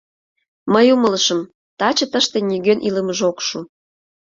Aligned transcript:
Мый 0.73 0.85
умылышым, 0.95 1.39
таче 1.79 2.05
тыште 2.11 2.37
нигӧн 2.49 2.79
илымыже 2.87 3.23
ок 3.31 3.39
шу. 3.47 3.59